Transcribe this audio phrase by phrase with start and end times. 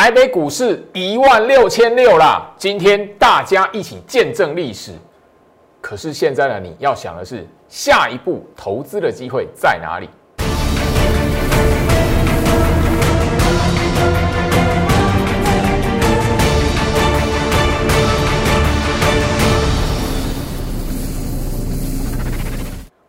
[0.00, 4.92] 台北股市一万六千六啦，今天大家一起见证历史。
[5.80, 10.08] 可是现在呢，你要想的是下一步投资的机会在哪里？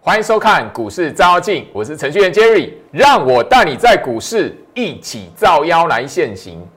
[0.02, 6.68] 欢迎收看股市照妖镜，我是程序员 Jerry，让我带你在股市一起照妖来现行。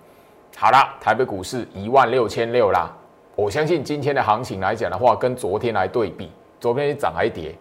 [0.62, 2.89] 好啦，台北股市一万六千六啦，
[3.34, 6.30] 我相信今天的行情来讲的话，跟昨天来对比，
[6.61, 7.53] 昨天涨还跌，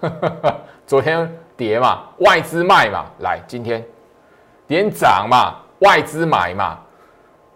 [0.88, 3.84] 昨天跌嘛，外资卖嘛，来今天
[4.66, 6.78] 点涨嘛，外资买嘛，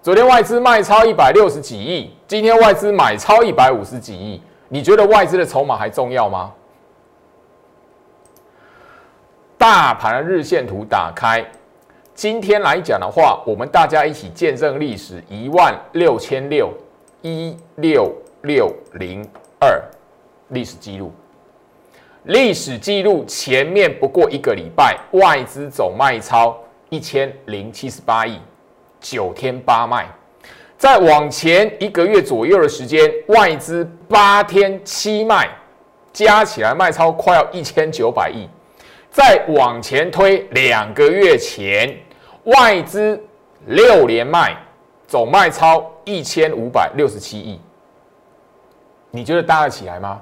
[0.02, 6.52] 昨天外资卖超一百六十几亿，今天外资买超一百五十几亿，你觉得外资的筹码还重要吗？
[9.56, 11.42] 大盘日线图打开，
[12.18, 16.68] 今天来讲的话，我们大家一起见证历史一万六千六
[17.22, 18.12] 一六
[18.42, 19.24] 六零
[19.60, 19.80] 二
[20.48, 21.12] 历史记录。
[22.24, 26.58] 历史记录前面不过一个礼拜，外资总卖超
[26.90, 28.40] 一千零七十八亿，
[29.00, 30.04] 九天八卖。
[30.76, 35.48] 再往前一个月左右的时间，外资八天七卖，
[36.12, 38.48] 加起来卖超快要一千九百亿。
[39.08, 41.96] 再往前推两个月前，
[42.48, 43.22] 外资
[43.66, 44.56] 六连卖，
[45.06, 47.60] 总卖超一千五百六十七亿，
[49.10, 50.20] 你觉得搭得起来吗？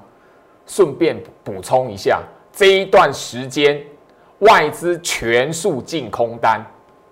[0.65, 3.81] 顺便补充一下，这一段时间
[4.39, 6.61] 外资全数净空单，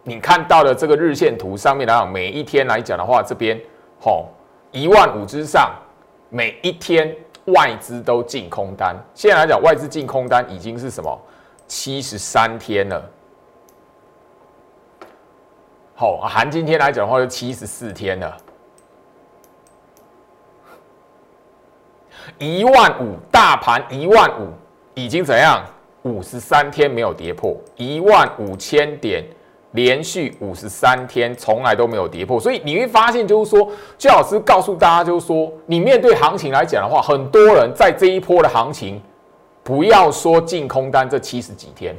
[0.03, 3.57] 你看到的这个日线图上面来讲，每一天来讲的话，这边
[4.02, 4.27] 吼
[4.72, 5.72] 一万五之上，
[6.29, 8.94] 每一天外资都净空单。
[9.13, 11.17] 现在来讲，外资净空单已经是什么？
[11.67, 13.09] 七十三天了，
[15.97, 18.35] 好，含今天来讲的话，就七十四天了。
[22.38, 24.50] 一万五大盘一万五
[24.94, 25.63] 已经怎样？
[26.01, 29.23] 五十三天没有跌破一万五千点，
[29.72, 39.01] 连续五十三天从来都没有跌破，所以你会发现，就是说，最老师告诉大家，就是说，你面对行情来讲的话，很多人在这一波的行情。
[39.63, 41.95] 不要说净空单这七十几天，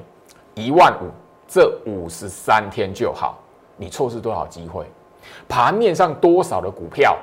[0.54, 1.10] 一万五
[1.48, 3.42] 这五十三天就好，
[3.76, 4.84] 你错失多少机会？
[5.48, 7.16] 盘面上多少的股票，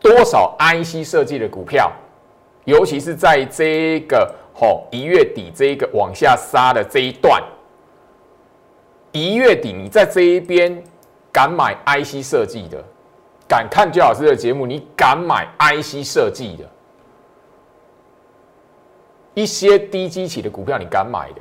[0.00, 1.90] 多少 IC 设计的股票，
[2.64, 7.42] 尤其是在这个吼一月底这个往下杀的这一段，
[9.10, 10.82] 一月底你在这一边
[11.32, 12.82] 敢买 IC 设计的，
[13.48, 16.64] 敢看焦老师的节目，你敢买 IC 设计的？
[19.34, 21.40] 一些低基企的股票，你敢买的？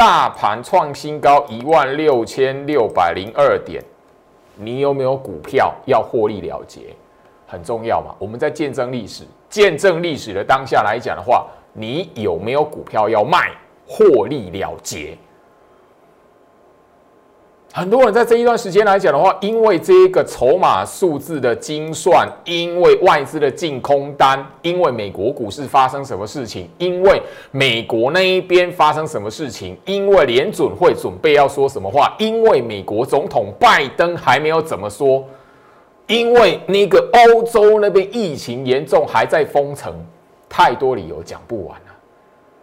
[0.00, 3.84] 大盘创新高一万六千六百零二点，
[4.56, 6.96] 你有没有股票要获利了结？
[7.46, 8.14] 很重要嘛？
[8.18, 13.50] 我们在见证历史，见证历史的当下来讲的话，你有没有股票要卖，
[13.86, 15.14] 获利了结？
[17.72, 27.22] 很多人在这一段时间来讲的话，因为这一个筹码数字的精算，因为外资的净空单，因为美国股市发生什么事情，因为
[27.52, 35.24] 美国那一边发生什么事情，因为联准会准备要说什么话，因为美国总统拜登还没有怎么说，
[36.08, 39.94] 因为那个欧洲那边疫情严重还在封城，
[40.48, 41.94] 太多理由讲不完了，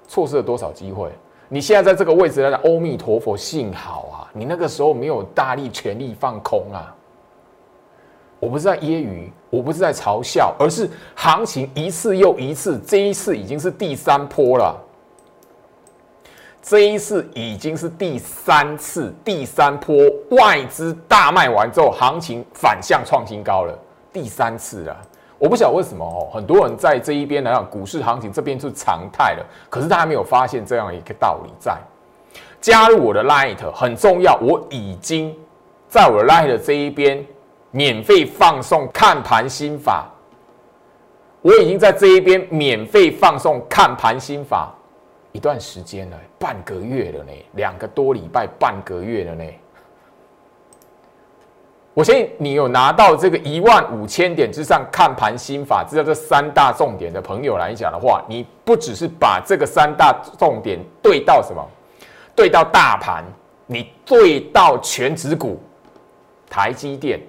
[0.05, 1.09] 错失了多少机会？
[1.49, 6.93] 你现在在这个位置来讲，阿弥陀佛，幸好啊，你那个时候没有大力全力放空啊。
[8.39, 14.77] 我不是在揶揄，我不是在嘲笑，而是行情一次又一次，这一次已经是第三波了。
[16.61, 19.95] 这一次已经是第三次，第三波
[20.31, 23.73] 外资大卖完之后，行情反向创新高了，
[24.11, 24.97] 第三次了。
[25.39, 31.77] 我不晓得为什么哦，很多人在这一边来讲，股市行情这边是常态了，可是他还没有发现这样一个道理在。
[32.59, 35.35] 加入我的 Light 很重要，我已经
[35.87, 37.23] 在我的 Light 这一边
[37.69, 40.07] 免费放送看盘心法，
[41.43, 44.73] 我已经在这一边免费放送看盘心法
[45.33, 49.43] 一段时间了，半个月了呢，两个多礼拜，半个月了呢。
[51.97, 61.67] 我相信你有拿到这个一万五千点之上看盘心法，知道这三大重点的朋友来讲的话，你不只是把这个三大重点对到什么，
[62.35, 63.23] 对到大盘，
[63.65, 65.59] 你对到全指股，
[66.47, 67.19] 台积电、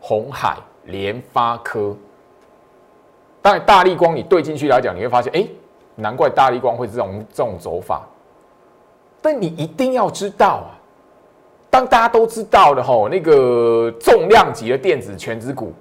[0.00, 0.56] 红海、
[0.86, 1.96] 联发科，
[3.40, 5.46] 当然大力光你对进去来讲，你会发现，哎，
[5.94, 8.04] 难怪大力光会这种这种走法，
[9.22, 10.74] 但你一定要知道啊。
[11.76, 15.74] 当大家都知道的吼，那个重量级的电子全指股，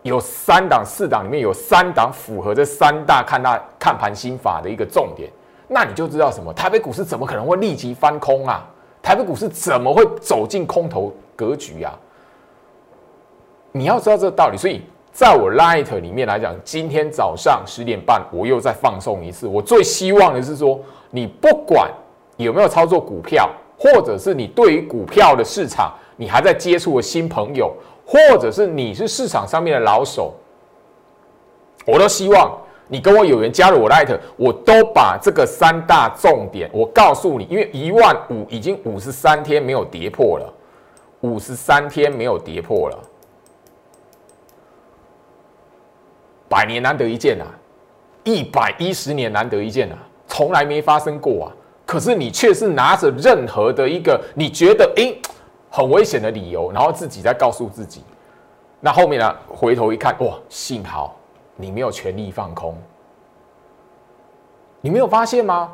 [0.00, 5.30] 有三档、四档里面有三档符合这三大看大看盘心法的一个重点，
[5.68, 6.50] 那你就知道什么？
[6.54, 8.66] 台北股市怎么可能会立即翻空啊？
[9.02, 11.92] 台北股市怎么会走进空头格局啊？
[13.72, 14.80] 你要知道这个道理，所以
[15.12, 19.46] 在我 Light 里面来讲，今天早上十点半我又再放送一次。
[19.46, 20.80] 我最希望的是说，
[21.10, 21.90] 你不管
[22.38, 23.50] 有没有操作股票。
[23.82, 27.74] 或者是你对于股票的市场，你还在接触的新朋友，
[28.06, 30.32] 或者是你是市场上面的老手，
[31.84, 32.56] 我都希望
[32.86, 40.54] 你跟我有缘加入我 Light，我都把这个三大重点我告诉你，因为一万五已经五十三天没有跌破了，
[41.22, 42.98] 五十三天没有跌破了，
[46.48, 47.50] 百年难得一见啊，
[48.22, 51.52] 一百一十年难得一见啊，从来没发生过啊。
[51.84, 55.20] 可是你却是拿着任何的一个你觉得诶
[55.70, 58.02] 很危险的理由，然后自己在告诉自己，
[58.80, 59.36] 那后面呢？
[59.48, 61.16] 回头一看，哇，幸好
[61.56, 62.76] 你没有全力放空。
[64.80, 65.72] 你没有发现吗？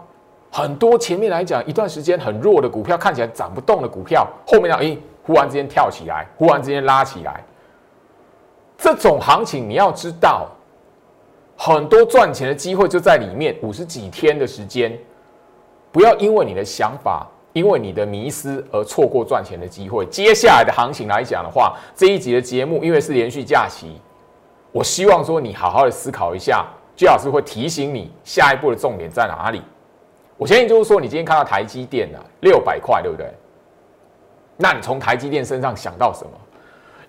[0.50, 7.44] 很多前面来讲一段时间很弱的股票，看起来涨不动的股票，后面呢，诶，忽然之间跳起来，忽然之间拉起来。
[8.76, 10.48] 这种行情你要知道，
[11.56, 14.98] 很多赚钱的机会就在里面，五十几天的时间。
[15.90, 20.04] 不要因为你的想法，因为你的迷失而错过赚钱的机会。
[20.06, 24.00] 接下来的行情来讲的话，这一集的节目因为是连续假期，
[24.70, 29.62] 我希望说你好好的思考一下，居老师会提醒你下一步的重点在哪里。
[30.36, 33.32] 我相信就是说，你今天看到台积电啊，六百块，对不对？
[34.56, 36.30] 那你从台积电身上想到什么？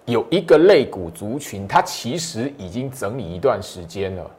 [0.05, 4.31] 有一个类股族群，它其实已经整理一段时间了。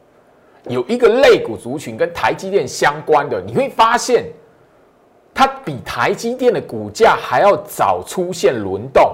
[0.67, 4.25] 有一个类股族群跟台积电相关的，你会发现，
[5.33, 9.11] 它比台积电的股价还要早出现轮动。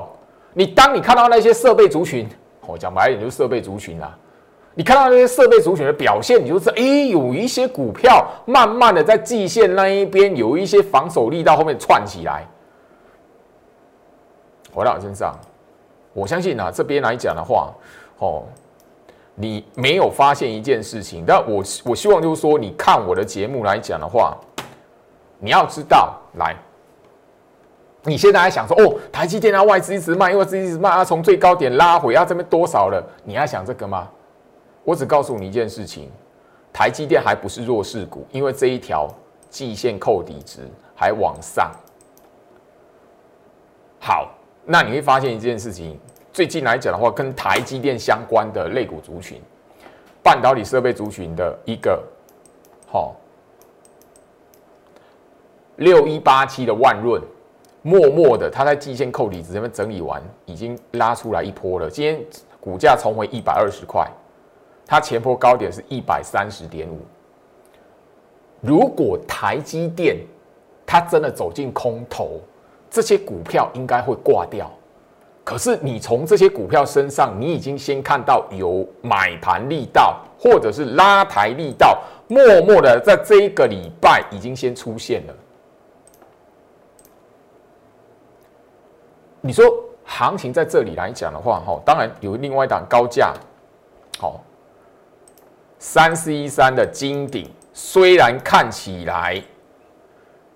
[0.54, 2.28] 你当你看到那些设备族群，
[2.66, 4.18] 我讲白一点就是设备族群啦。
[4.74, 12.46] 你看到那些设备族群的表现，你就知道，哎，有一些股票慢慢的在季线那一边有一些防守力到后面串起来。
[14.74, 15.34] 回到我身上，
[16.14, 17.74] 我相信啊，这边来讲的话，
[18.20, 18.44] 哦。
[19.39, 24.36] 你没有发现一件事情，但我我希望就是说，你看我的节目来讲的话，
[25.38, 26.56] 你要知道，来，
[28.01, 33.00] 你现在还想说，哦，台积电啊，外资一直卖，因为资一直卖，啊，从最高点拉回，啊，这边多少了？
[33.24, 34.10] 你还想这个吗？
[34.84, 36.12] 我只告诉你一件事情，
[36.74, 39.07] 台积电还不是弱势股，因为这一条
[39.51, 40.62] 季线扣底值
[40.95, 41.72] 还往上。
[44.00, 44.31] 好，
[44.66, 46.00] 那你会发现一件事情。
[46.38, 49.42] 最近来讲的话，跟台积电相关的类股族群、
[50.22, 52.00] 半导体设备族群的一个，
[52.86, 53.16] 好，
[55.78, 57.19] 六一八七的万润，
[57.81, 61.89] 默默的，它在季线扣底值这边整理完，已经拉出来一波了。
[61.89, 62.24] 今天
[62.60, 64.07] 股价重回一百二十块，
[64.86, 67.00] 它前波高点是一百三十点五。
[68.62, 70.18] 如果台积电
[70.86, 72.40] 它真的走进空头，
[72.92, 74.72] 这些股票应该会挂掉。
[75.48, 85.34] 可是你从这些股票身上，你已经先看到有买盘力道，或者是拉抬力道，默默的在这一个礼拜已经先出现了。
[89.40, 89.66] 你说
[90.04, 93.33] 行情在这里来讲的话，哈，当然有另外一档高价，
[94.19, 94.44] 好，
[95.80, 99.42] 三四一三的金顶，虽然看起来。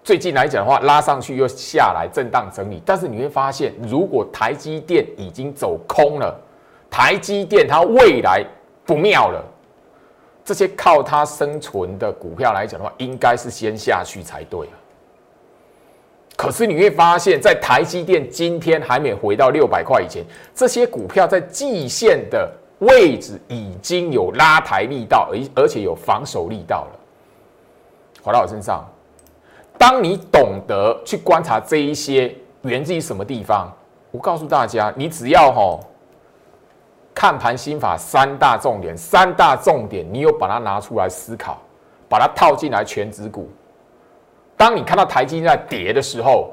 [0.03, 2.81] 最近来讲的话，拉上去又下来，震荡整理。
[2.83, 6.35] 但是你会发现，如果台积电已经走空了，
[6.89, 8.43] 台积电它未来
[8.83, 9.43] 不妙了。
[10.43, 14.73] 这些靠它生存的股票来讲的话，应该是先下去才对啊。
[16.35, 26.99] 可是你会发现，在台积电今天还没回到六百块以前，这些股票在季线的位置已经有拉抬力道，而而且有防守力道了。
[28.23, 28.83] 回到我身上。
[29.81, 33.67] 当你懂得去观察这一些源自于什么地方，
[34.11, 35.79] 我告诉大家，你只要哈
[37.15, 41.57] 看盘心法三大重点，三大重点，你有把它拿出来思考，
[42.07, 43.49] 把它套进来全指股。
[44.55, 46.51] 当你看到台积在跌的时候。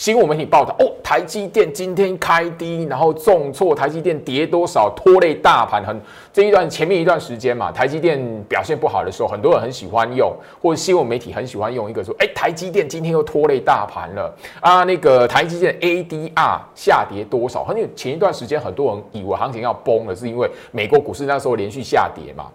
[0.00, 5.84] 新闻媒体报道哦，台积电今天开低，然后重挫，台积电跌多少，拖累大盘。
[5.84, 6.00] 很
[6.32, 14.84] 这一段前面一段时间嘛，台积电表现不好的时候，很多人很喜欢用，或者新闻媒体很喜欢用一个说，哎，台积电今天又拖累大盘了啊。
[14.84, 17.62] 那个台积电 ADR 下跌多少？
[17.62, 22.46] 很有前一段时间，很多人以为行情要崩了，是因为美国股市那时候连续下跌嘛。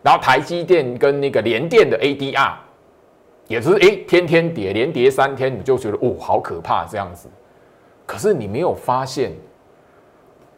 [0.00, 2.52] 然后台积电跟那个联电的 ADR。
[3.46, 7.28] 也是哎，天天跌，连跌三天，你就觉得哦，好可怕这样子。
[8.06, 9.32] 可是你没有发现，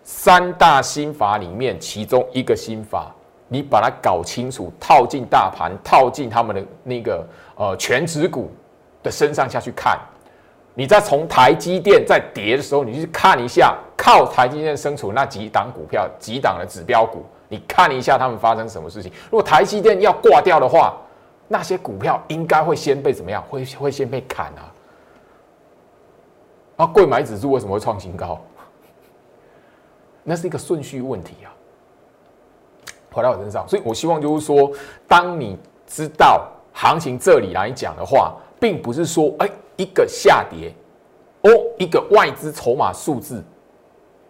[0.05, 3.13] 三大心法里面其中一个心法，
[3.49, 7.27] 你把它搞清楚，套进大盘，套进他们的那个
[7.57, 8.51] 呃全指股
[9.03, 9.99] 的身上下去看，
[10.75, 19.11] 你再从台积电在跌的时候，你去看一下靠台积电生存那几档股票，几档的指标股，你看一下他们发生什么事情。
[19.25, 20.97] 如果台积电要挂掉的话，
[21.49, 23.43] 那些股票应该会先被怎么样？
[23.49, 24.73] 会会先被砍啊！
[26.79, 28.41] 啊，贵买指数为什么会创新高？
[30.23, 31.55] 那是一个顺序问题啊。
[33.13, 34.71] 回到我身上，所以我希望就是说，
[35.09, 40.71] 当你知道行情这里来讲的话，并不是说哎一个下跌
[41.43, 43.43] 哦，一个外资筹码数字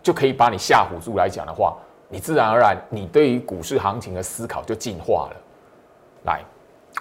[0.03, 1.77] 就可以把你吓唬住来讲的话，
[2.09, 5.37] 你自然而然你对于股市行情的思考就进化了。
[6.27, 6.45] 来，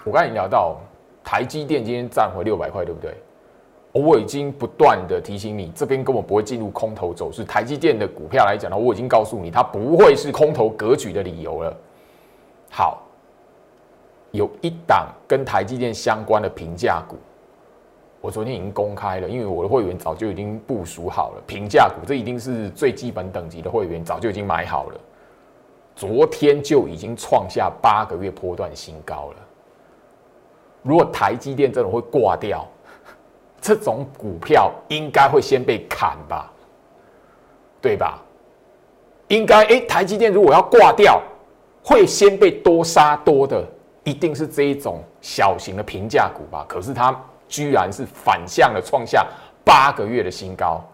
[0.04, 0.76] 我刚才聊到
[1.24, 3.14] 台积电今天站回六百块，对不对？
[3.92, 7.42] 我已经不断的提醒你，这边根本不会进入空头走势。
[7.44, 11.76] 台积电的股票来讲呢，我已经告诉你，它不会是空头格局的理由了。
[12.70, 13.02] 好，
[14.32, 17.16] 有一档跟台积电相关的评价股，
[18.20, 21.42] 我昨天已经公开了，因为我的会员早就已经部署好了。
[21.46, 25.00] 评价股这一定是最基本等级的会员早就已经买好了，
[25.94, 29.36] 昨天就已经创下八个月波段新高了。
[30.86, 32.66] 如果台积电这种会挂掉。
[33.58, 36.52] 这种股票应该会先被砍吧，
[37.80, 38.22] 对吧？
[39.26, 41.20] 应该哎，台积电如果要挂掉，
[41.82, 43.66] 会先被多杀多的，
[44.04, 46.64] 一定是这一种小型的平价股吧？
[46.68, 49.26] 可是它居然是反向的创下
[49.64, 50.84] 八个月的新高。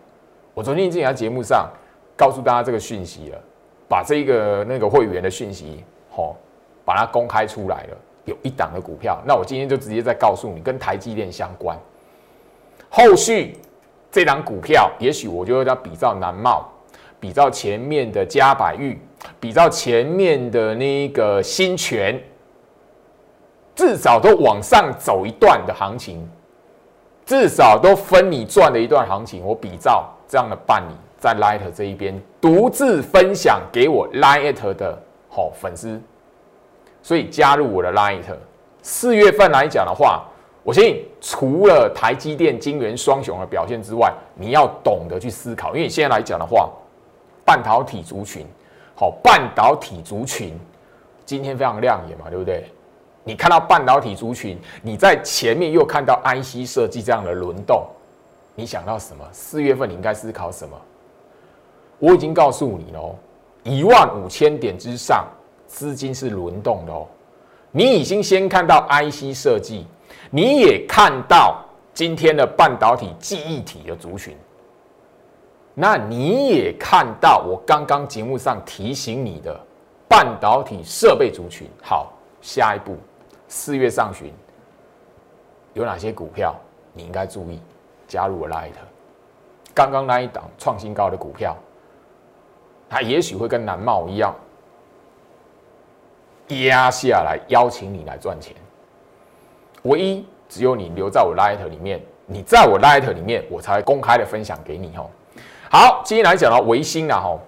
[0.54, 1.68] 我昨天已经在节目上
[2.16, 3.38] 告诉大家这个讯息了，
[3.86, 6.36] 把这个那个会员的讯息，吼，
[6.86, 7.96] 把它公开出来了。
[8.24, 11.76] 有一档的股票，那我今天就直接再告诉你，跟台积电相关。
[12.88, 13.56] 后续
[14.10, 16.70] 这档股票，也许我就要比较南茂，
[17.18, 19.00] 比较前面的嘉百玉，
[19.40, 22.22] 比较前面的那个新泉，
[23.74, 26.28] 至少都往上走一段的行情，
[27.24, 29.42] 至少都分你赚的一段行情。
[29.42, 34.96] 我比照这样的办理，在 Light 这一边独自分享给我 Light 的
[35.30, 35.98] 好粉丝，
[37.02, 38.22] 所以加入我的 Light。
[38.80, 40.24] 四月份来讲的话。
[40.64, 45.70] 我相信，除了台积电、晶圆双雄的表现之外，你要懂得去思考。
[45.70, 46.70] 因为你现在来讲的话，
[47.44, 48.46] 半导体族群，
[48.94, 50.56] 好，半导体族群
[51.24, 52.70] 今天非常亮眼嘛，对不对？
[53.24, 57.84] 你看到半导体族群，你在前面又看到 IC 设计这样的轮动，
[58.54, 59.24] 你想到什么？
[59.32, 60.80] 四月份你应该思考什么？
[61.98, 63.16] 我已经告诉你喽，
[63.64, 65.26] 一万五千点之上，
[65.72, 67.06] 资金是轮动的哦。
[67.70, 69.86] 你已经先看到 IC 设计。
[70.30, 71.64] 你也看到
[71.94, 74.36] 今天的半导体记忆体的族群，
[75.74, 79.58] 那你也看到我刚刚节目上提醒你的
[80.08, 81.66] 半导体设备族群。
[81.82, 82.96] 好，下一步
[83.48, 84.32] 四月上旬
[85.74, 86.54] 有哪些股票
[86.92, 87.60] 你应该注意？
[88.08, 88.72] 加入 Light，
[89.74, 91.56] 刚刚那一档创新高的股票，
[92.88, 94.34] 它也许会跟南茂一样
[96.60, 98.54] 压下来，邀请你来赚钱。
[99.82, 105.10] 唯一只有你留在我 Light 里面，你在我 Light 里面，我才公开的分享给你哦。
[105.70, 107.38] 好，今天来讲到维新了，哈，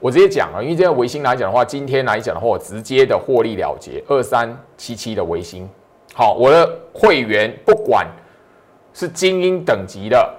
[0.00, 5.68] 我直接讲了，因为这个维新来讲的话，今天来讲的话，我直接的获利了结二三七七的维新。
[6.12, 8.06] 好，我的会员不管
[8.92, 10.34] 是精英等级的，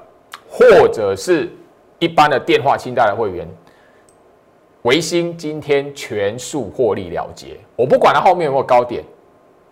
[0.49, 1.49] 或者是
[1.97, 3.47] 一般的电话清贷的会员，
[4.83, 7.57] 维新今天全数获利了结。
[7.75, 9.03] 我不管它后面有没有高点。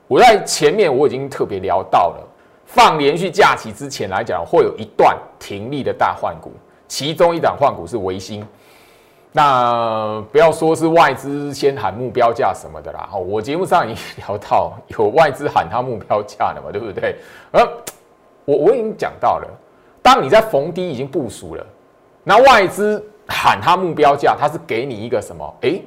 [0.07, 2.27] 我在前面我已经特别聊到了，
[2.65, 6.51] 放连续假期之前来讲，会有一段停利的大换股，
[6.87, 8.45] 其中一档换股是维新。
[9.33, 17.15] 那不要说是外资先喊目标价什么的啦，哈，我节目上已经聊到有外资喊他目标价了嘛，对不对？
[17.51, 17.61] 而，
[18.45, 19.47] 我我已经讲到了，
[20.01, 21.65] 当你在逢低已经部署了，
[22.23, 25.53] 那外资喊他目标价，他是给你一个什么？
[25.61, 25.79] 哎，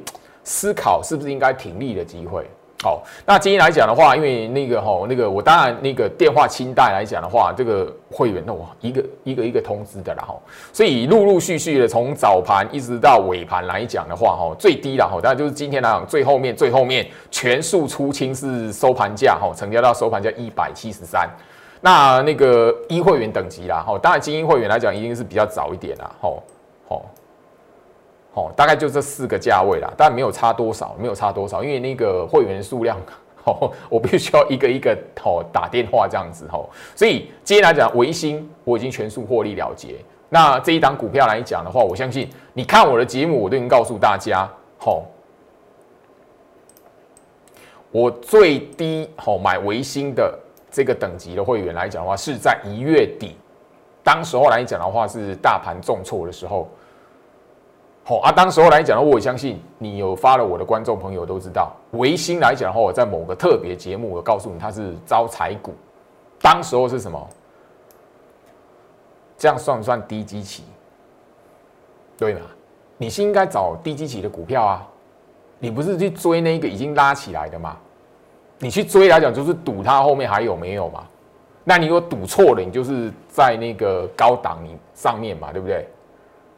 [0.45, 2.47] 思考是不是应该停利的机会？
[2.83, 10.35] 好，那今天来讲的话，因为那个哈，那个我当然那个电话清贷来讲的话，这个会员那我一个一个一个通知的啦哈，
[10.73, 21.29] 所以陆陆续续的从早盘一直到尾盘来讲的话哈，最低了哈，当然就是今天来讲最后面最后面全数出清是收盘价哈，成交到收盘价一百七十三，
[21.83, 26.43] 那那个一会员等级啦哈，当然精英会员来讲一定是比较早一点啦，吼
[26.89, 27.05] 吼。
[28.33, 32.97] 哦，大概就这四个价位啦，但没有差多少，没有差多少，因为那个会员数量，
[33.43, 39.97] 哦，我必须要一个一个哦打电话这样子哦，所以今天来讲，维新我已经全数获利了结，
[40.29, 45.05] 那这一档股票来讲的话，我相信你看我的节目，我都已经告诉大家，吼，
[47.91, 50.39] 我最低吼买维新的
[50.71, 53.37] 这个等级的会员来讲的话，是在一月底，
[54.05, 56.69] 当时候来讲的话是大盘重挫的时候。
[58.11, 65.73] 好啊，当时候来讲呢，我相信你有发了我的观众朋友都知道，维新来讲的话，我在某个特别节目，我告诉你它是招财股，
[66.43, 67.29] 当时候是什么？
[69.39, 70.65] 这样算不算低基期？
[72.19, 72.41] 对吗？
[72.97, 74.89] 你是应该找低基期的股票啊，
[75.61, 77.77] 你不是去追那个已经拉起来的嘛？
[78.59, 81.07] 你去追来讲，就是赌它后面还有没有嘛？
[81.63, 85.87] 那你如果赌错了，你就是在那个高档你上面嘛，对不对？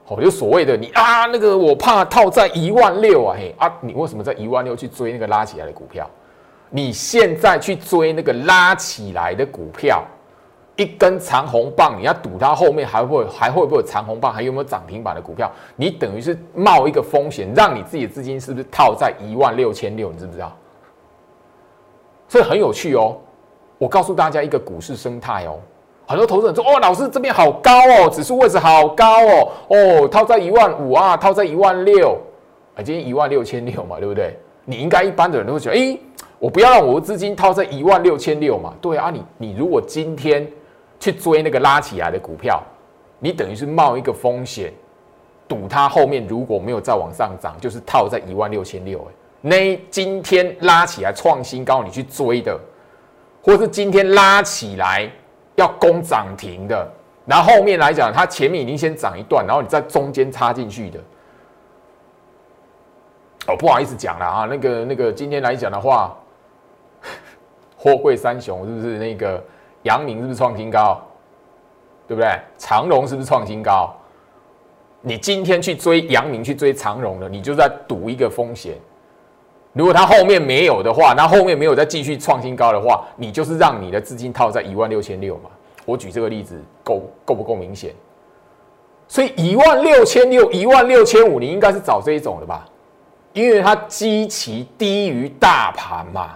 [0.09, 6.09] 哦，就所谓的你啊，那个我怕套在一万六啊，嘿啊，你为什么在一万六去追那个拉起来的股票？
[6.71, 10.03] 你现在去追那个拉起来的股票，
[10.77, 15.51] 一根长红棒，你要赌它后面还会还会不会长红棒，还有没有涨停板的股票？
[15.77, 20.11] 你等于是冒一个风险，让你自己的资金是不是套在一万六千六？
[20.11, 20.57] 你知不知道？
[22.27, 23.19] 所以很有趣哦，
[23.79, 25.61] 我告诉大家一个股市生态哦。
[26.13, 32.19] 很多投资人说：“哦，老师这边好高哦，指数位置好高哦，哦，套在一万五啊，套在一万六，
[32.77, 34.37] 啊，今天一万六千六嘛，对不对？
[34.67, 35.99] 你应该一般的人都会觉得，哎，
[36.39, 40.47] 我不要让我的资金套在一万六千六嘛，对啊，你你如果今天
[41.01, 42.63] 去追那个拉起来的股票，
[43.19, 44.71] 你等于是冒一个风险，
[45.49, 52.61] 赌它后面如果没有再往上涨，就是套在一万六千六，哎，那今天拉起来创新高，你去追的，
[53.43, 55.11] 或是今天拉起来。”
[55.57, 56.91] 要攻涨停的，
[57.27, 61.01] 然后后面来讲，它前面已经先涨一段，然后你在中间插进去的。
[63.49, 66.17] 哦，不好意思讲了啊，那个那个，今天来讲的话，
[67.77, 69.43] 货柜三雄是不是那个
[69.83, 71.01] 阳明是不是创新高？
[72.07, 72.39] 对不对？
[72.59, 73.95] 长荣是不是创新高？
[75.01, 78.77] 你今天去追阳明，去追长荣的，你就在赌一个风险。
[79.73, 85.51] 如果它后面没有的话，那后面没有再继续创新高的话，你就是让你的资金套在一万六千六嘛。
[85.85, 87.93] 我举这个例子够够不够明显？
[89.09, 92.67] 所以一万六千六、一万六千五，你应该是找这一种的吧？
[93.33, 96.33] 因为它基期低于大盘嘛，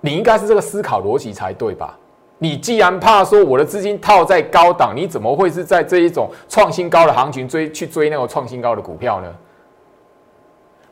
[0.00, 1.96] 你应该是这个思考逻辑才对吧？
[2.38, 9.32] 你既然怕说我的资金套在高档，你怎么会是在这一种创新高的行情追去追那个创新高的股票呢？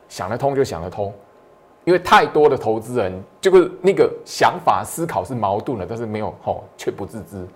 [0.09, 1.13] 想得通就想得通，
[1.85, 7.47] 因为太多的投资人就是那个想法思考是矛盾的，但是没有吼却不自知。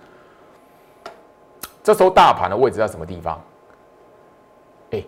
[1.84, 3.42] 这时候大盘的位置在什么地方？
[4.92, 5.04] 哎，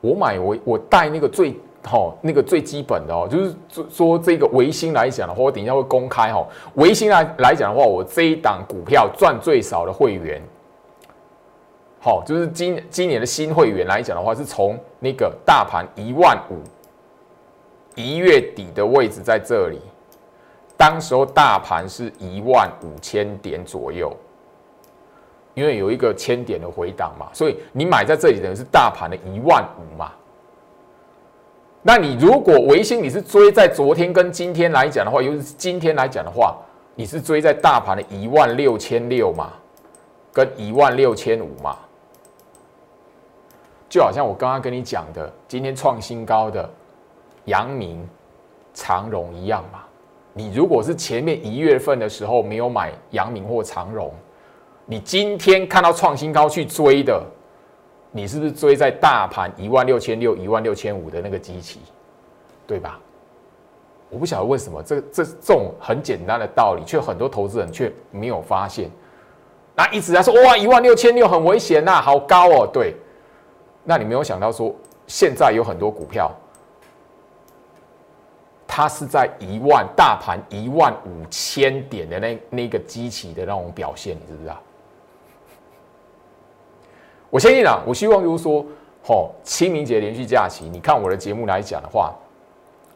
[0.00, 1.54] 我买我我带那个最
[1.84, 6.46] 好那个最基本的哦，就是说说这个维新来讲的话，我等一下会公开哈。
[6.76, 10.40] 维新来来讲的话，我这一档股票赚最少的会员。
[12.02, 16.56] 好，就是今今年的新会员来讲的话，是从那个大盘一万五
[17.94, 19.78] 一月底的位置在这里，
[20.78, 24.10] 当时候大盘是一万五千点左右，
[25.52, 30.10] 因为有一个千点的回档嘛，所以你买在这里等于是大盘的一万五嘛。
[31.82, 36.56] 那你如果维新你是追在昨天跟今天来讲的话，尤其是今天来讲的话，
[36.94, 39.52] 你是追在大盘的一万六千六嘛，
[40.32, 41.76] 跟一万六千五嘛。
[43.90, 46.70] 就好像我刚刚跟你讲的，今天创新高的
[47.46, 48.08] 阳明、
[48.72, 49.80] 长荣一样嘛。
[50.32, 54.14] 你如果是前面一月份的时候没有买阳明或长荣，
[54.86, 57.20] 你今天看到创新高去追的，
[58.12, 61.80] 你是不是追在大盘一万六千六、一万六千五的那个机器，
[62.68, 62.96] 对吧？
[64.08, 68.88] 我不晓得为什么这这这种很简单的道理，却很多投资人却没有发现。
[69.74, 72.94] 那一直在说哇，一万六千六很危险呐，好高哦，对。
[73.84, 74.74] 那你没有想到说，
[75.06, 76.30] 现在有很多股票，
[78.66, 84.56] 它是在一万大盘一万五千点的那那个机器的那种表现，你知不知道？
[87.30, 88.64] 我相信啊，我希望就是说，
[89.02, 92.12] 吼，清明节连续假期，你看我的节目来讲的话，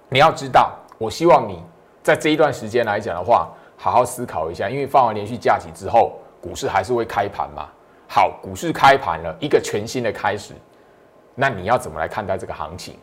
[0.08, 1.62] 你要知道，我希望你
[2.02, 7.68] 在这一段时间来讲的话，好好思考一下，因为放完连续假期之后，股市还是会开盘嘛。
[8.06, 10.52] 好，股市开盘了，一个全新的开始。
[11.34, 12.94] 那你要怎么来看待这个行情？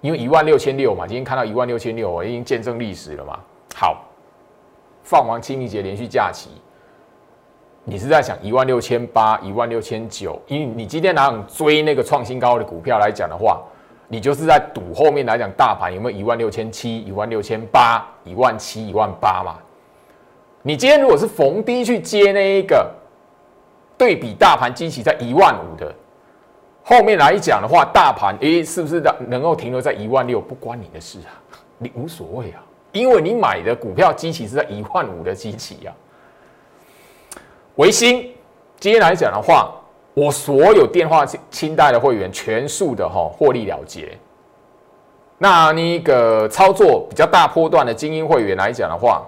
[0.00, 3.38] 因为一万六千六嘛，今天看到一万六千六，我已经见证历史了嘛。
[3.74, 4.04] 好，
[5.02, 6.50] 放完清明节连续假期，
[7.84, 10.40] 你是在想一万六千八、一万六千九？
[10.46, 13.62] 因为你今天拿追那个创新高的股票来讲的话，
[14.08, 19.56] 你就是在赌后面来讲大盘有没有一万六千七、一万六千八、一万七、一万八嘛？
[20.62, 22.88] 你今天如果是逢低去接那一个。
[23.96, 25.94] 对比大盘基期在一万五的，
[26.84, 30.38] 后面来讲的话，大盘诶是不是的能够停留在一万六？
[30.38, 31.32] 不关你的事啊，
[31.78, 35.92] 你无所谓啊，因为你买的股票机器是在一万五的机器呀。
[37.76, 38.30] 维新
[38.78, 39.74] 今天来讲的话，
[40.12, 44.16] 我所有电话清清代的会员全数的哈获利了结。
[45.38, 49.26] 那那个操作比较大波段的精英会员来讲的话，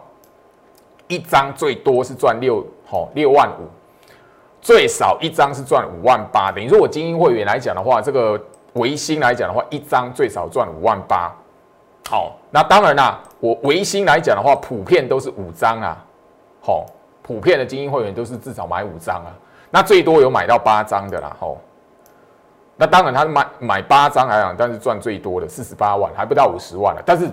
[1.09, 3.65] 一张最多是赚六吼六万五，
[4.67, 6.51] 最少一张是赚五万八。
[6.51, 8.37] 等于说我精英会员来讲的话，这个
[8.73, 11.33] 维新来讲的话，一张最少赚五万八。
[12.11, 15.97] 好，那当然啦，我维新来讲的话，普遍都是五张啊。
[16.61, 16.85] 好，
[17.23, 19.31] 普遍的精英会员都是至少买五张啊。
[19.71, 21.37] 那最多有买到八张的啦。
[21.39, 21.59] 吼。
[22.77, 27.03] 那当然，他买买八张来讲，但是赚最多的四十八万，还不到五十万了。
[27.07, 27.31] 但是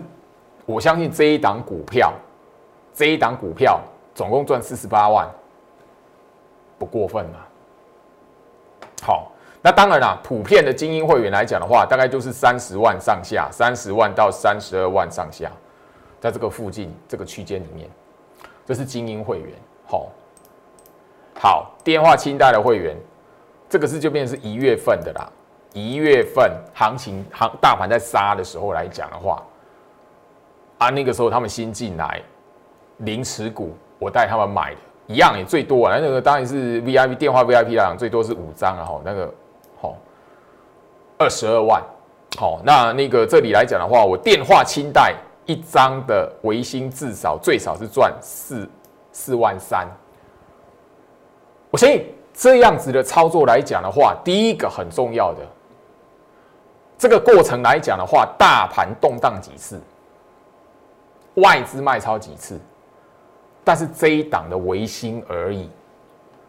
[0.68, 2.14] 我相信这一档股票，
[2.94, 3.80] 这一档股票
[4.14, 5.28] 总共赚四十八万，
[6.84, 7.40] 不过分嘛？
[9.02, 15.50] 好，那当然啦，普遍的精英会员来讲的话，大概就是三十万上下，三十万到三十二万上下，
[16.20, 17.90] 在这个附近这个区间里面，
[18.66, 19.50] 这是精英会员。
[19.86, 20.10] 好，
[21.40, 22.98] 好，电话清代的会员。
[23.70, 25.28] 这个是就变成是一月份的啦，
[25.72, 29.42] 一月份行情行大盘在杀的时候来讲的话，
[30.78, 32.22] 啊，那个时候他们新进来
[32.98, 39.34] 零持股，我带他们买的，一样也最多啊，那个当然是 V I P 电话 V I P 来讲，最多是五张啊，吼，那个
[39.82, 39.96] 吼
[41.18, 41.82] 二十二万，
[42.38, 48.70] 好，那那个这里来讲的话，我电话清贷一张的维新至少最少是赚四
[49.12, 49.88] 四万三，
[51.70, 52.06] 我相信。
[52.36, 55.42] 这样子的操作来讲的话，第一个很重要的，
[56.98, 59.80] 这个过程来讲的话，大盘动荡几次，
[61.36, 62.60] 外资卖超几次，
[63.64, 65.70] 但是这一档的维新而已，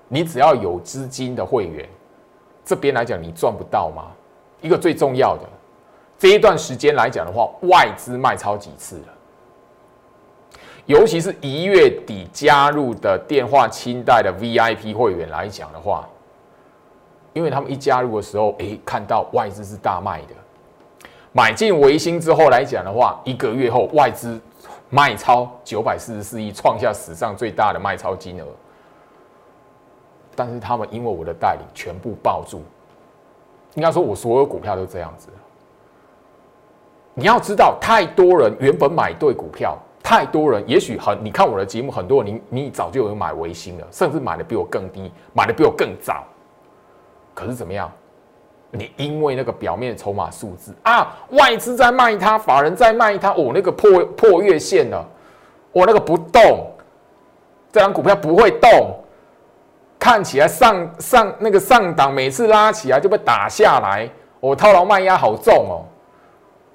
[0.08, 1.88] 你只要有资金的会员，
[2.64, 4.10] 这边来讲你赚不到吗？
[4.60, 5.42] 一个最重要的，
[6.18, 9.14] 这一段时间来讲的话，外资卖超几次了。
[10.86, 16.06] 尤其是一月底加入的电话清贷的 VIP 会员来讲的话，
[17.32, 24.38] 因为他们一加入的时候，哎，看到外资是大卖的，买进维新之后来讲的话，一个月后外资
[24.94, 28.46] 卖超九百四十四亿，创下史上最大的卖超金额。
[30.36, 32.62] 但是他们因为我的带领，全部抱住。
[33.74, 35.28] 应该说，我所有股票都这样子。
[37.12, 39.76] 你要知道，太多人原本买对股票。
[40.00, 46.22] 太多人，也许很，你看我的节目，很多人你你早就有买维新了，甚至买的比我更低，买的比我更早。
[47.34, 47.90] 可是怎么样？
[48.74, 55.02] 你因为那个表面筹码数字啊，外资在卖它，法人在卖它，哦，那个破破月线了，
[55.72, 56.66] 我那个不动，
[57.72, 58.94] 这张股票不会动，
[59.98, 64.10] 看起来上上那个上档每次拉起来就被打下来，
[64.40, 65.86] 我套牢卖压好重哦。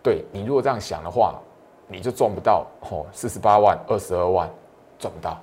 [0.01, 1.35] 对你如果这样想的话。
[1.91, 4.47] 你就赚不到哦，四十八万、二十二万
[4.99, 5.35] 赚不到。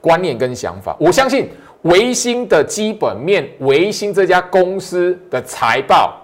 [0.00, 1.50] 观念跟想法，我相信
[1.82, 6.20] 维新的基本面，维新这家公司的财报，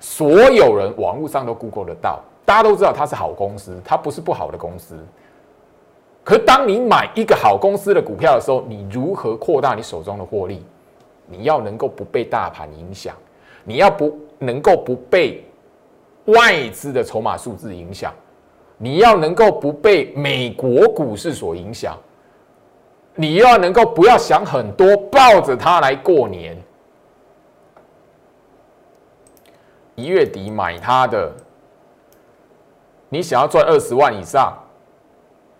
[0.00, 4.96] 所有人网络上都 Google 得到，大家都知道它是好公司，它不是不好的公司。
[6.24, 10.62] 可当你买一个好公司的股票的时候，你如何扩大你手中的获利？
[11.26, 13.14] 你要能够不被大盘影响，
[13.64, 15.44] 你要不能够不被。
[16.26, 18.12] 外资的筹码数字影响，
[18.76, 21.96] 你要能够不被美国股市所影响，
[23.20, 26.56] 你要能够不要想很多，抱着它来过年。
[29.96, 31.32] 一月底买它的，
[33.08, 34.56] 你想要赚二十万以上，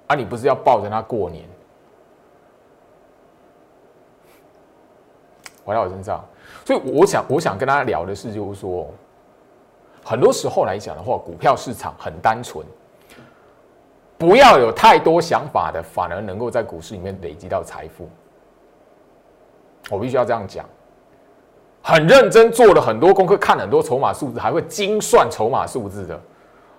[0.06, 1.44] 啊，你不是要抱着它过年？
[5.64, 6.24] 回到我身上，
[6.64, 8.86] 所以我想，我想跟大家聊的是，就是说。
[10.04, 12.64] 很多时候来讲的话，股票市场很单纯，
[14.18, 18.10] 不要有太多想法的，反而能够在股市里面累积到财富。
[19.88, 20.66] 我必须要这样讲，
[21.80, 26.20] 很认真做了很多功课，看很多筹码数字，还会精算筹码数字的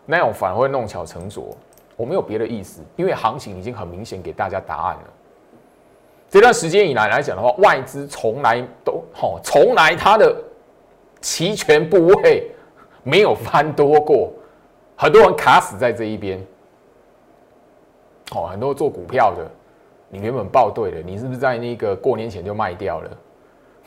[0.06, 1.56] 那种，反而会弄巧成拙。
[1.95, 5.04] 我没有别的意思，因为行情已经很明显给大家答案了。
[6.30, 10.36] 这段时间以来来讲的话，外资从来都好，从来它的
[11.21, 12.52] 期权部位。
[13.02, 14.30] 没有翻多过，
[14.97, 16.45] 很多人卡死在这一边。
[18.36, 19.46] 哦，很多做股票的，
[20.10, 23.10] 你原本报对了，你是不是在那个过年前就卖掉了？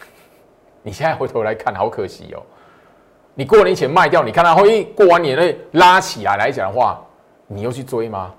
[0.82, 2.42] 你现在回头来看，好可惜哦。
[3.34, 7.00] 你过年前卖掉，你看它后一过完年了拉起来来讲的话，
[7.46, 8.34] 你又去追吗？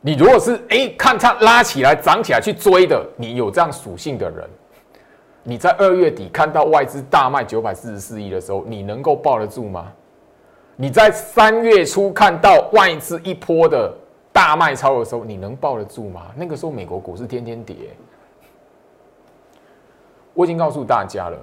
[0.00, 4.48] 你如果是哎看它拉起来涨起来去追的，你有这样属性的人，
[5.42, 9.92] 你在二月底看到外资大卖九百四十四亿的时候，你能够抱得住吗？
[10.76, 13.92] 你在三月初看到外资一波的
[14.32, 16.26] 大卖超的时候，你能抱得住吗？
[16.36, 17.76] 那个时候美国股市天天跌。
[20.34, 21.38] 我已经告诉大家了，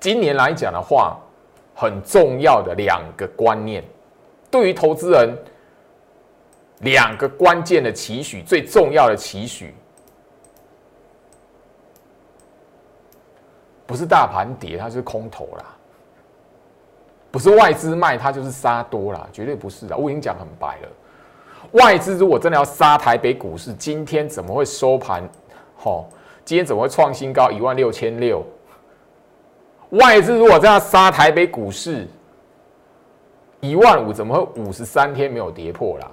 [0.00, 1.18] 今年来讲的话，
[1.74, 3.84] 很重要的两个观念，
[4.50, 5.36] 对于投资人。
[6.82, 9.74] 两个关键的期许，最重要的期许，
[13.84, 15.64] 不是大盘跌，它是空头啦；
[17.32, 19.96] 不是外资卖，它就是杀多啦，绝对不是的。
[19.96, 20.88] 我已经讲很白了，
[21.72, 25.28] 外资如果真的要杀台北股市，今天怎么会收盘？
[25.76, 26.08] 吼，
[26.44, 28.42] 今天怎么会创新高一万六千六？
[29.90, 32.06] 外资如果这样杀台北股市，
[33.60, 36.10] 一万五怎么会五十三天没有跌破啦？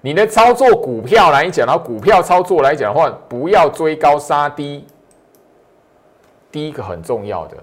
[0.00, 4.84] 你的操作股票来讲，然后股票操作来讲的话，不要追高杀低。
[6.50, 7.56] 第一个很重要的，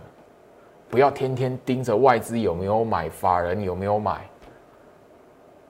[0.90, 4.28] 不要天天盯着外资有没有买，法人有没有买。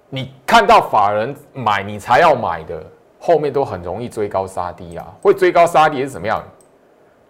[0.10, 2.84] 你看到法人买，你才要买的，
[3.20, 5.06] 后面都很容易追高杀低啊。
[5.22, 6.44] 会追高杀低是怎么样？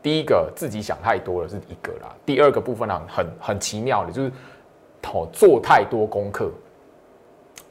[0.02, 2.16] 第一个自己想太多了是一个啦。
[2.26, 4.32] 第二个部分呢，很很奇妙的，就是
[5.12, 6.50] 哦做太多功课。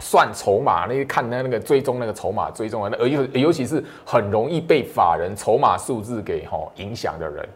[0.00, 7.48] 算筹码，那些看那那个追踪那个筹码追踪的，而尤尤其是很容易被法人筹码数字给哈影响的人，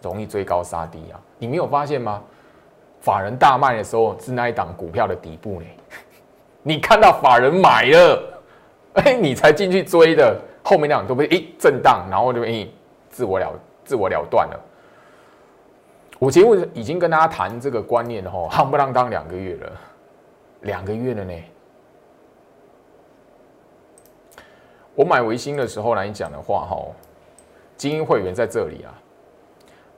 [0.00, 1.18] 容易追高杀低啊！
[1.38, 2.22] 你没有发现吗？
[3.00, 5.66] 法人大卖的时候是那一档股票的底部呢，
[6.68, 8.40] 你看到法人买了，
[8.92, 12.68] 哎，你才进去追的，后面那档都被哎震荡，然后就哎
[13.08, 14.60] 自我了自我了断了。
[16.18, 19.72] 我节目已经跟大家谈这个观念了哈，夯不啷当两个月了，
[20.60, 21.32] 两个月了呢。
[24.94, 26.76] 我买维新的时候来讲的话，哈，
[27.78, 28.92] 精英会员在这里啊，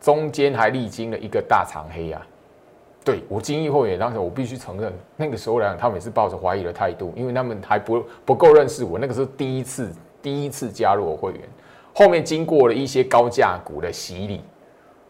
[0.00, 2.24] 中间还历经了一个大长黑啊。
[3.04, 11.40] 对我精益会员当时，我必须承认，那个时候来讲，他们也是抱着怀疑的态度，因为他们还不不够认识我，那个时候第一次第一次加入我会员。
[11.94, 14.42] 后面经过了一些高价股的洗礼，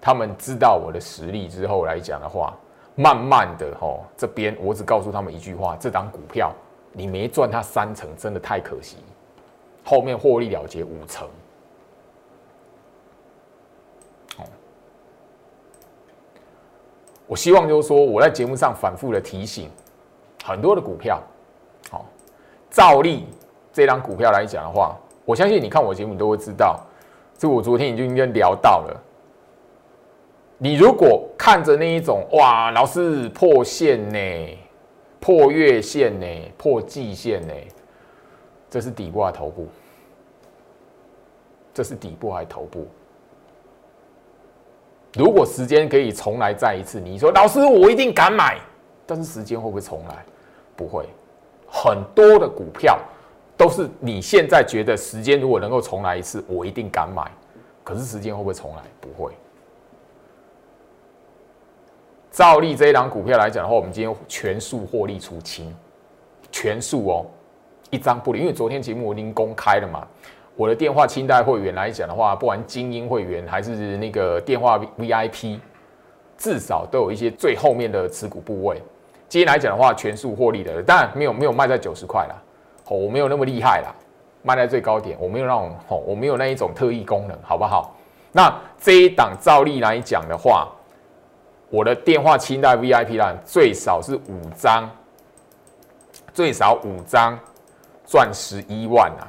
[0.00, 2.56] 他们知道我的实力之后来讲的话，
[2.94, 6.52] 慢慢的哈，这边我只告诉他们一句话：这档股票
[6.92, 8.96] 你没赚它三成，真的太可惜。
[9.84, 11.26] 后面获利了结五成，
[14.38, 14.44] 哦，
[17.30, 19.70] 我希望就是说，我在节目上反复的提醒
[20.42, 21.22] 很多的股票，
[21.88, 22.04] 好，
[22.68, 23.24] 照例
[23.72, 26.80] 这张股票来讲的话，我相信你看我节目都会知道，
[27.38, 29.00] 这我昨天已经应该聊到了。
[30.58, 34.58] 你如果看着那一种哇，老是破线呢，
[35.20, 36.26] 破月线呢，
[36.58, 37.54] 破季线呢。
[38.68, 39.68] 这是底部还是头部？
[41.72, 42.88] 这是底部还是头部？
[45.14, 48.58] 如果时间可以重来再一次，你说老师我一定敢买，
[49.06, 50.24] 但是时间会不会重来？
[50.76, 51.04] 不会。
[51.68, 52.98] 很多的股票
[53.56, 57.30] 都是你现在觉得时间如果能够重来一次，我一定敢买。
[57.82, 58.82] 可是时间会不会重来？
[59.00, 59.32] 不会。
[62.30, 65.74] 照例这一档股票来讲的话，我们今天全数获利出清，
[66.52, 67.26] 全数哦。
[67.90, 70.06] 一张不离，因为昨天节目我已经公开了嘛。
[70.60, 75.58] 我的电话清代会员来讲的话，不管精英会员还是那个电话 VIP，
[76.36, 78.76] 至少都有一些最后面的持股部位。
[79.26, 82.34] 今天来讲的话，全数获利的，当然没有没有卖在九十块啦，
[82.88, 83.88] 哦，我没有那么厉害啦，
[84.42, 87.96] 卖在最高点，我没有那种哦，我没有那一种特异功能，好不好？
[88.30, 90.68] 那这一档照例来讲的话，
[91.70, 94.90] 我的电话清代 VIP 啦，最少是五张，
[96.34, 97.38] 最少五张。
[98.06, 99.22] 赚十一万啊，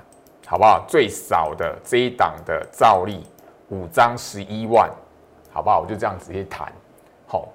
[0.51, 0.83] 好不好？
[0.85, 3.23] 最少的这一档的照例
[3.69, 4.91] 五张十一万，
[5.49, 5.79] 好不好？
[5.79, 6.69] 我就这样直接谈。
[7.25, 7.47] 好，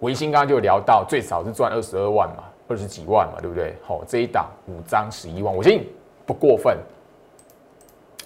[0.00, 3.74] 维新刚刚就聊到，最少是赚二十二万嘛，二十几万嘛，对不对？
[3.82, 5.88] 好，这一档五张十一万，我信
[6.26, 6.76] 不过分，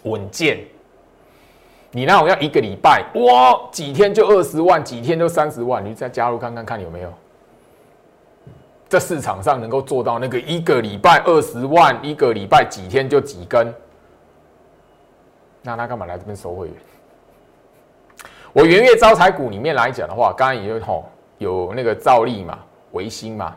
[0.03, 0.59] 稳健。
[1.93, 7.13] 你那种要一个礼拜哇，几天就二十万，几天就三十万，你再加入看看看有没有？
[8.89, 13.73] 在市场上能够做到那个一个礼拜二十万，一个礼拜几天就几根，
[15.61, 16.77] 那他干嘛来这边收会员？
[18.55, 21.05] 我元月招财股里面来讲的话，刚刚也就吼
[21.37, 22.59] 有那个兆利嘛、
[22.93, 23.55] 维新嘛，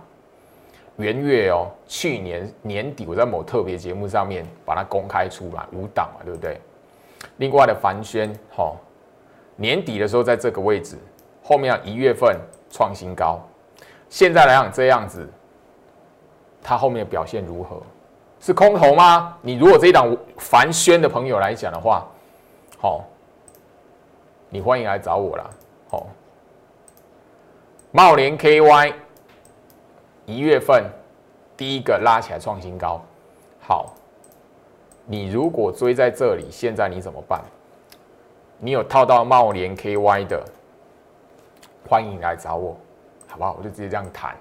[0.97, 6.59] 元月哦，去年年底我在某特别节目上面把它公开出来五档嘛，对不对？
[7.37, 8.75] 另外的凡轩吼，
[9.55, 10.97] 年底的时候在这个位置，
[11.41, 12.37] 后面一月份
[12.69, 13.39] 创新高。
[14.11, 15.27] 现在来讲这样子，
[16.61, 17.81] 它后面的表现如何？
[18.41, 19.37] 是空头吗？
[19.41, 22.05] 你如果这一档凡轩的朋友来讲的话，
[22.77, 23.05] 好，
[24.49, 25.49] 你欢迎来找我啦。
[25.89, 26.07] 好，
[27.91, 28.93] 茂联 KY
[30.25, 30.83] 一月份
[31.55, 33.01] 第一个拉起来创新高，
[33.61, 33.93] 好，
[35.05, 37.41] 你如果追在这里，现在你怎么办？
[38.59, 40.43] 你有套到茂联 KY 的，
[41.87, 42.75] 欢迎来找我，
[43.31, 43.55] 好不好？
[43.57, 44.35] 我就直接这样谈。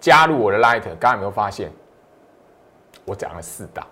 [0.00, 1.70] 加入我的 Light，刚刚有没有发现？
[3.04, 3.86] 我讲了四档，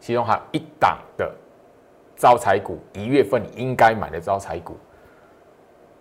[0.00, 1.32] 其中还有一档的
[2.16, 4.76] 招财股，一月份应该买的招财股，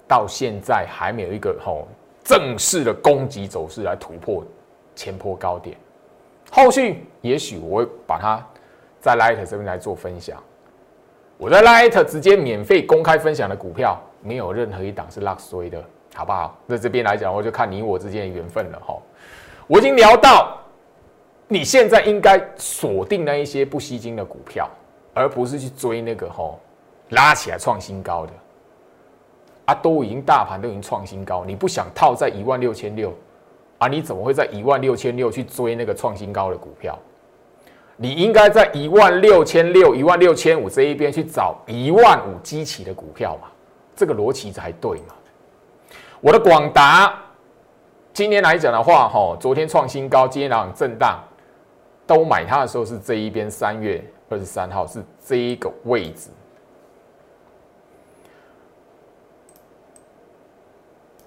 [0.07, 1.87] 到现在还没有一个吼
[2.23, 4.43] 正式的攻击走势来突破
[4.95, 5.77] 前坡高点。
[6.51, 8.43] 后续也许我会把它
[8.99, 10.41] 在 Light 这边来做分享。
[11.37, 15.81] 我在 Light 直接免费公开分享的股票，没有任何一档是落衰的，
[16.15, 16.57] 好不好？
[16.65, 18.97] 那这边来讲，我就看你我之间的缘分了哈。
[19.67, 20.57] 我已经聊到，
[21.47, 24.69] 你现在应该锁定那一些不吸金的股票，
[25.13, 26.59] 而不是去追那个吼
[27.09, 28.33] 拉起来创新高的。
[29.65, 33.13] 啊，都已经大盘都已经创新高，你不想套在一万六千六
[33.77, 33.87] 啊？
[33.87, 36.97] 你怎么会在一万六千六去追那个创新高的股票？
[37.95, 43.47] 你应该在一万六千六、一万六千五这一边去找一万五基起的股票嘛？
[43.95, 45.13] 这个逻辑才对嘛？
[46.21, 47.17] 我的广达。
[48.11, 51.23] 今天来讲的话，哈，昨天创新高，今天两震荡，
[52.05, 56.29] 都买它的时候是这一边，三月二十三号是这一个位置。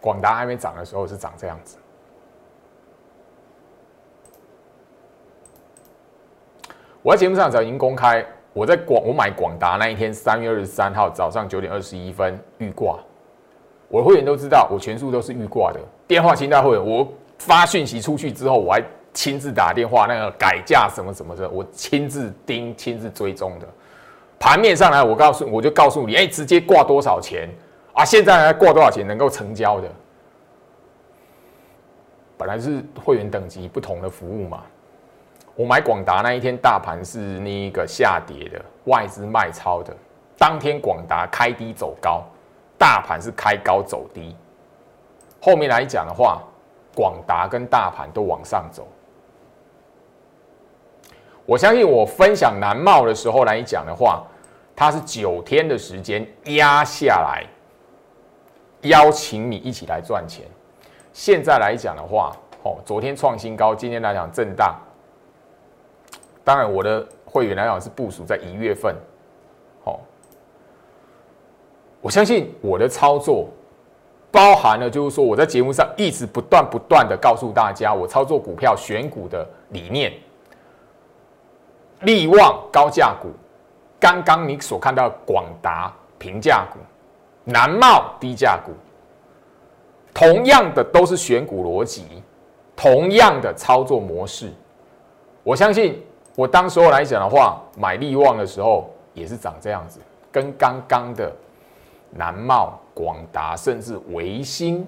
[0.00, 1.78] 广达还没涨的时候是长这样子。
[7.00, 12.98] 我在节目上早已经公开，我在广我买广达那一天，三月二十三号早上九点二十一分预挂。
[13.92, 15.78] 我的会员都知道，我全数都是预挂的。
[16.08, 23.68] 电话清单会员，我发讯息出去之后，我还亲自打电话，那个改价什么什么的，我亲自盯、亲自追踪的。
[24.38, 27.50] 盘面上来，我告诉我就告诉你，哎，直接挂多少钱
[27.92, 28.02] 啊？
[28.02, 29.88] 现在来挂多少钱能够成交的？
[32.38, 34.62] 本来是会员等级不同的服务嘛。
[35.54, 39.94] 我买广达那一天，大盘是那个下跌的，外资卖超的，
[40.38, 42.24] 当天广达开低走高。
[42.82, 44.34] 大盘是开高走低，
[45.40, 46.42] 后面来讲的话，
[46.96, 48.88] 广达跟大盘都往上走。
[51.46, 54.24] 我相信我分享南茂的时候来讲的话，
[54.74, 57.46] 它是九天的时间压下来，
[58.80, 60.44] 邀请你一起来赚钱。
[61.12, 64.76] 现在来讲的话，哦，昨天创新高，今天来讲震荡。
[66.42, 68.96] 当然，我的会员来讲是部署在一月份。
[72.02, 73.48] 我相信我的操作
[74.32, 80.12] 包含了，就是说我在节目上一直不断不断的告诉大家，我操作股票选股的理念。
[82.00, 83.28] 利旺高价股，
[84.00, 86.78] 刚刚你所看到广达平价股，
[87.44, 88.72] 南茂低价股，
[90.12, 92.04] 同样的都是选股逻辑，
[92.74, 94.50] 同样的操作模式。
[95.44, 96.02] 我相信
[96.34, 100.00] 我当时候来讲的话，买利旺的时候也是长这样子，
[100.32, 101.30] 跟刚刚的。
[102.14, 104.86] 南茂、广达，甚至维新，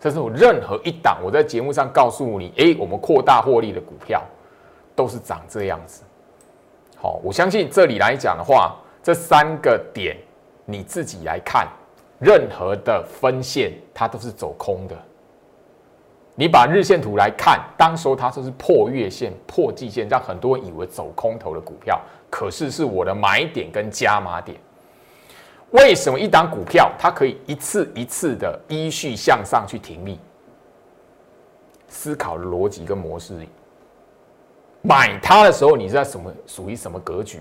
[0.00, 4.22] 甚至有任何一档，我在节目上告诉你，哎，我们扩大获利的股票，
[4.94, 6.02] 都是长这样子。
[6.96, 10.16] 好，我相信这里来讲的话，这三个点
[10.64, 11.66] 你自己来看，
[12.18, 14.96] 任何的分线它都是走空的。
[16.36, 24.56] 你把日线图来看，当时候它就是破月线、破季线，让很多人以为走空头的股票，可是是我的买点跟加码点。
[25.70, 30.18] 为什么一档股票它可以一次一次的依序向上去停利？
[31.88, 33.34] 思考逻辑跟模式，
[34.82, 37.40] 买它的时候你是在什么属于什么格局？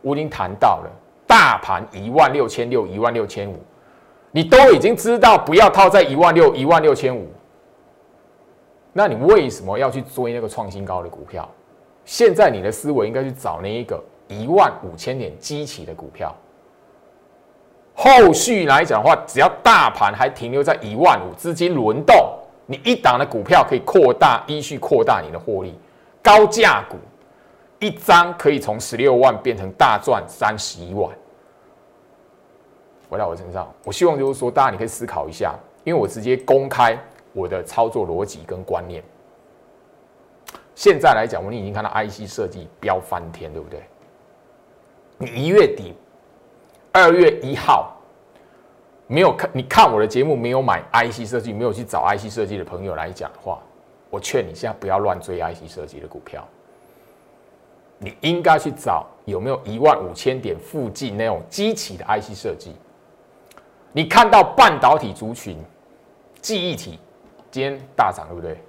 [0.00, 0.90] 我已经谈到了
[1.26, 3.58] 大盘一万六千六、一万六千五，
[4.30, 7.28] 你都已经知道不要套在一万六、一万六千五，
[8.92, 11.48] 那你为什么要去追那个创新高的股票？
[12.04, 16.34] 现在你的思维应该去找那一个一万五千点激起的股票。
[18.00, 22.32] 后续来讲的话，只要大盘还停留在一万五，资金轮动，
[22.64, 25.76] 你一档的股票可以扩大，依序扩大你的获利。
[26.22, 26.96] 高价股
[27.80, 31.10] 一张可以从十六万变成大赚三十一万。
[33.10, 36.96] 回到我身上，我希望就是说，大家你可以思考一下，因为我直接公开
[37.32, 39.02] 我的操作逻辑跟观念。
[40.76, 43.82] 现在来讲，我们已经看到 IC 设计飙翻天，对不对？
[45.18, 45.96] 你一月底。
[46.98, 47.94] 二月一号
[49.06, 53.60] 没有看，你看我的节目没有买 IC 设计，没有去找 IC 设计的朋友来讲的话，
[54.10, 56.46] 我劝你现在不要乱追 IC 设计的股票。
[57.98, 62.76] 你应该去找有没有一万五千点附近那种机器的 IC 设计。
[63.92, 65.56] 你看到半导体族群、
[66.40, 66.98] 记忆体
[67.50, 68.62] 今天大涨，对不对？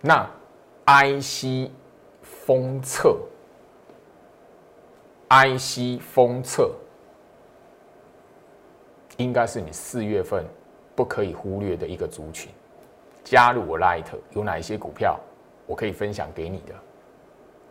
[0.00, 0.24] 那
[0.86, 1.70] IC
[2.22, 3.16] 封测、
[5.34, 6.70] IC 封测，
[9.16, 10.44] 应该是你四月份
[10.94, 12.52] 不可以忽略的一个族群。
[13.24, 15.18] 加入我 Light 有哪一些股票，
[15.66, 16.74] 我可以分享给你的？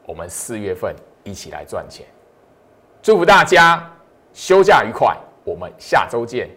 [0.06, 0.94] 我们四月份
[1.24, 2.06] 一起来赚钱，
[3.02, 3.90] 祝福大家
[4.34, 6.50] 休假愉快，我们下周见。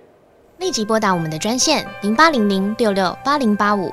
[0.59, 3.93] 立即拨打我们的专线零八零零六六八零八五